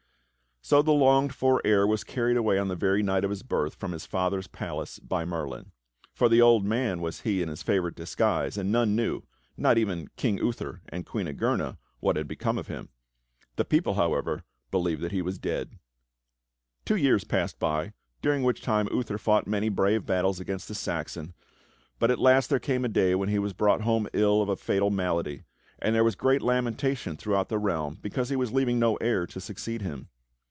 So 0.63 0.83
the 0.83 0.91
longed 0.91 1.33
for 1.33 1.59
heir 1.65 1.85
was 1.87 2.03
carried 2.05 2.37
away 2.37 2.57
on 2.59 2.67
the 2.69 2.75
very 2.77 3.01
night 3.01 3.23
of 3.23 3.31
his 3.31 3.41
birth 3.41 3.75
from 3.75 3.91
his 3.93 4.05
father's 4.05 4.45
palace 4.47 4.99
by 4.99 5.25
Merlin— 5.25 5.71
for 6.15 6.29
the 6.29 6.41
old 6.41 6.63
man 6.63 7.01
was 7.01 7.21
he 7.21 7.41
in 7.41 7.49
his 7.49 7.63
favorite 7.63 7.95
disguise, 7.95 8.57
and 8.57 8.71
none 8.71 8.95
knew, 8.95 9.23
not 9.57 9.77
even 9.79 10.07
King 10.17 10.37
Uther 10.37 10.81
and 10.87 11.03
Queen 11.05 11.25
"SO 11.25 11.31
THE 11.33 11.33
LAND 11.33 11.39
BECAME 11.39 11.57
DESOLATE" 11.57 11.73
Igerna, 11.73 11.77
what 11.99 12.15
had 12.15 12.27
become 12.27 12.57
of 12.59 12.67
him. 12.67 12.89
The 13.57 13.65
people, 13.65 13.95
however, 13.95 14.43
believed 14.69 15.01
that 15.01 15.11
he 15.11 15.23
was 15.23 15.39
dead. 15.39 15.77
Two 16.85 16.95
years 16.95 17.23
passed 17.25 17.57
by 17.59 17.91
during 18.21 18.43
which 18.43 18.61
time 18.61 18.87
Uther 18.91 19.17
fought 19.17 19.47
many 19.47 19.67
brave 19.67 20.05
battles 20.05 20.39
against 20.39 20.67
the 20.69 20.75
Saxons, 20.75 21.33
but 21.99 22.11
at 22.11 22.19
last 22.19 22.49
there 22.51 22.59
came 22.59 22.85
a 22.85 22.87
day 22.87 23.13
when 23.15 23.29
he 23.29 23.39
was 23.39 23.53
brought 23.53 23.81
home 23.81 24.07
ill 24.13 24.41
of 24.43 24.47
a 24.47 24.55
fatal 24.55 24.91
malady, 24.91 25.43
and 25.79 25.95
there 25.95 26.03
was 26.03 26.15
great 26.15 26.43
lamentation 26.43 27.17
throughout 27.17 27.49
the 27.49 27.57
realm 27.59 27.97
because 28.03 28.29
he 28.29 28.35
was 28.37 28.53
leaving 28.53 28.77
no 28.79 28.95
heir 28.97 29.25
to 29.25 29.41
succeed 29.41 29.81
him. 29.81 30.07